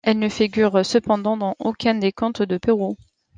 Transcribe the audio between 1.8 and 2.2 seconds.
des